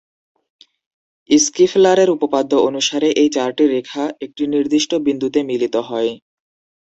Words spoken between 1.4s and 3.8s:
স্কিফলারের উপপাদ্য অনুসারে, এই চারটি